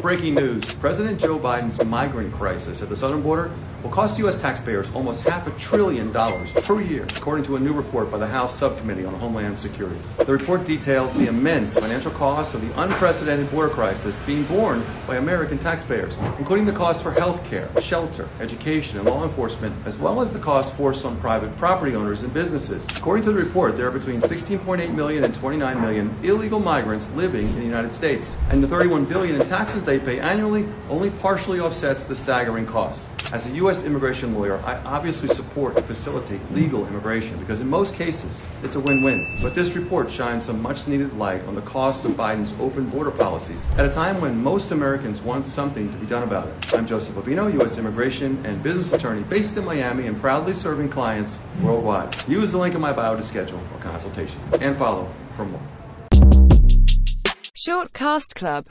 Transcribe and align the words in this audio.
Breaking 0.00 0.36
news. 0.36 0.64
President 0.74 1.20
Joe 1.20 1.40
Biden's 1.40 1.84
migrant 1.84 2.32
crisis 2.32 2.82
at 2.82 2.88
the 2.88 2.94
southern 2.94 3.20
border 3.20 3.50
will 3.82 3.90
cost 3.90 4.18
U.S. 4.18 4.40
taxpayers 4.40 4.90
almost 4.94 5.22
half 5.22 5.46
a 5.46 5.50
trillion 5.52 6.12
dollars 6.12 6.52
per 6.52 6.80
year, 6.80 7.04
according 7.16 7.44
to 7.44 7.56
a 7.56 7.60
new 7.60 7.72
report 7.72 8.10
by 8.10 8.18
the 8.18 8.26
House 8.26 8.56
Subcommittee 8.56 9.04
on 9.04 9.14
Homeland 9.14 9.56
Security. 9.56 10.00
The 10.18 10.32
report 10.32 10.64
details 10.64 11.14
the 11.14 11.26
immense 11.26 11.74
financial 11.74 12.10
cost 12.12 12.54
of 12.54 12.60
the 12.60 12.82
unprecedented 12.82 13.50
border 13.50 13.72
crisis 13.72 14.18
being 14.26 14.44
borne 14.44 14.84
by 15.06 15.16
American 15.16 15.58
taxpayers, 15.58 16.14
including 16.38 16.66
the 16.66 16.72
cost 16.72 17.02
for 17.02 17.12
health 17.12 17.44
care, 17.44 17.68
shelter, 17.80 18.28
education, 18.40 18.98
and 18.98 19.08
law 19.08 19.24
enforcement, 19.24 19.74
as 19.86 19.98
well 19.98 20.20
as 20.20 20.32
the 20.32 20.38
cost 20.38 20.74
forced 20.74 21.04
on 21.04 21.16
private 21.18 21.56
property 21.56 21.94
owners 21.94 22.22
and 22.22 22.34
businesses. 22.34 22.84
According 22.96 23.24
to 23.24 23.32
the 23.32 23.38
report, 23.38 23.76
there 23.76 23.86
are 23.86 23.92
between 23.92 24.20
16.8 24.20 24.94
million 24.94 25.24
and 25.24 25.34
29 25.34 25.80
million 25.80 26.16
illegal 26.22 26.58
migrants 26.58 27.10
living 27.12 27.46
in 27.46 27.56
the 27.56 27.64
United 27.64 27.92
States, 27.92 28.36
and 28.50 28.62
the 28.62 28.68
31 28.68 29.04
billion 29.04 29.40
in 29.40 29.46
taxes 29.46 29.84
they 29.84 29.98
pay 29.98 30.18
annually 30.18 30.66
only 30.90 31.10
partially 31.10 31.60
offsets 31.60 32.04
the 32.04 32.14
staggering 32.14 32.66
costs. 32.66 33.08
As 33.30 33.46
a 33.46 33.50
U.S. 33.56 33.67
immigration 33.68 34.34
lawyer, 34.34 34.58
I 34.64 34.76
obviously 34.84 35.28
support 35.28 35.76
and 35.76 35.84
facilitate 35.84 36.40
legal 36.52 36.86
immigration 36.86 37.38
because 37.38 37.60
in 37.60 37.68
most 37.68 37.94
cases 37.94 38.40
it's 38.62 38.76
a 38.76 38.80
win-win. 38.80 39.38
But 39.42 39.54
this 39.54 39.76
report 39.76 40.10
shines 40.10 40.46
some 40.46 40.62
much-needed 40.62 41.18
light 41.18 41.44
on 41.44 41.54
the 41.54 41.60
costs 41.60 42.06
of 42.06 42.12
Biden's 42.12 42.54
open 42.58 42.88
border 42.88 43.10
policies 43.10 43.66
at 43.76 43.84
a 43.84 43.92
time 43.92 44.22
when 44.22 44.42
most 44.42 44.70
Americans 44.70 45.20
want 45.20 45.44
something 45.44 45.92
to 45.92 45.98
be 45.98 46.06
done 46.06 46.22
about 46.22 46.48
it. 46.48 46.74
I'm 46.74 46.86
Joseph 46.86 47.14
Bovino, 47.14 47.52
U.S. 47.54 47.76
immigration 47.76 48.44
and 48.46 48.62
business 48.62 48.92
attorney 48.94 49.22
based 49.24 49.58
in 49.58 49.64
Miami 49.66 50.06
and 50.06 50.18
proudly 50.18 50.54
serving 50.54 50.88
clients 50.88 51.36
worldwide. 51.62 52.26
Use 52.26 52.52
the 52.52 52.58
link 52.58 52.74
in 52.74 52.80
my 52.80 52.94
bio 52.94 53.16
to 53.16 53.22
schedule 53.22 53.60
a 53.76 53.82
consultation 53.82 54.40
and 54.62 54.76
follow 54.76 55.10
for 55.36 55.44
more. 55.44 55.60
Short 57.54 57.92
Cast 57.92 58.34
Club 58.34 58.66